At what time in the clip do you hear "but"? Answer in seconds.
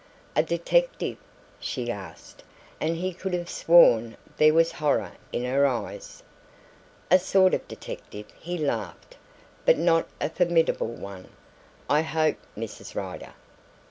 9.63-9.77